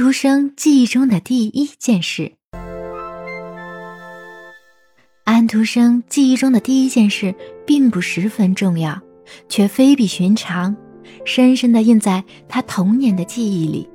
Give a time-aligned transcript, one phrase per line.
[0.00, 2.32] 徒生记忆中的第一件事。
[5.24, 7.34] 安徒生记忆中的第一件事
[7.66, 8.98] 并不十分重要，
[9.50, 10.74] 却非比寻常，
[11.26, 13.86] 深深地印在他童年的记忆里。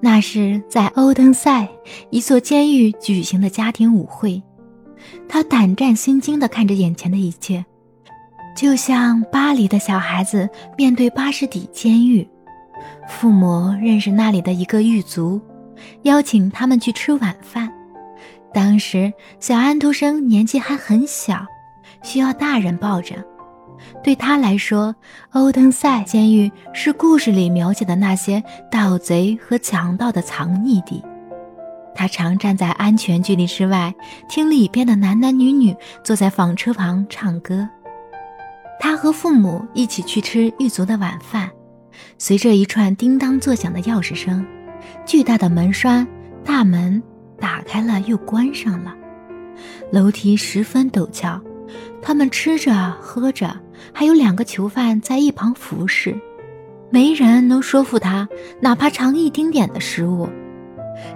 [0.00, 1.68] 那是在欧登塞
[2.08, 4.42] 一座监狱举行的家庭舞会，
[5.28, 7.62] 他胆战心惊地看着眼前的一切，
[8.56, 10.48] 就像巴黎的小孩子
[10.78, 12.26] 面对巴士底监狱。
[13.10, 15.40] 父母认识那里的一个狱卒，
[16.02, 17.70] 邀请他们去吃晚饭。
[18.54, 21.44] 当时小安徒生年纪还很小，
[22.02, 23.16] 需要大人抱着。
[24.02, 24.94] 对他来说，
[25.32, 31.02] 欧登塞监狱是故事里描写的那些盗贼和强盗的藏匿地。
[31.94, 33.92] 他常站在安全距离之外，
[34.28, 37.68] 听里边的男男女女坐在纺车旁唱歌。
[38.78, 41.50] 他和父母一起去吃狱卒的晚饭。
[42.20, 44.46] 随着一串叮当作响的钥匙声，
[45.06, 46.06] 巨大的门栓
[46.44, 47.02] 大门
[47.38, 48.94] 打开了又关上了。
[49.90, 51.40] 楼梯十分陡峭，
[52.02, 53.58] 他们吃着喝着，
[53.90, 56.14] 还有两个囚犯在一旁服侍。
[56.90, 58.28] 没人能说服他，
[58.60, 60.28] 哪怕尝一丁点的食物，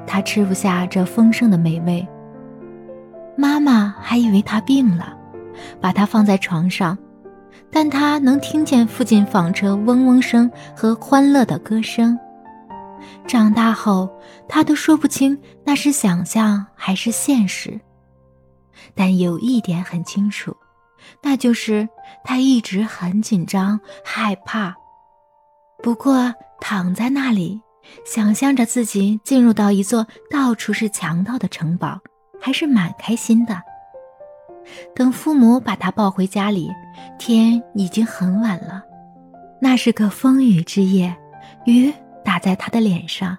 [0.06, 2.08] 他吃不下这丰盛的美味。
[3.36, 5.14] 妈妈还以为他病了，
[5.82, 6.96] 把他放在床上。
[7.70, 12.18] 但他能听见附近纺车嗡嗡声和欢乐的歌声。
[13.26, 14.08] 长大后，
[14.48, 17.80] 他都说不清那是想象还是现实。
[18.94, 20.56] 但有一点很清楚，
[21.22, 21.88] 那就是
[22.22, 24.74] 他一直很紧张、害怕。
[25.82, 27.60] 不过躺在那里，
[28.06, 31.98] 想象着自己进入到一座到处是强盗的城堡，
[32.40, 33.60] 还是蛮开心的。
[34.94, 36.70] 等父母把他抱回家里，
[37.18, 38.82] 天已经很晚了。
[39.60, 41.14] 那是个风雨之夜，
[41.64, 41.92] 雨
[42.24, 43.36] 打在他的脸上，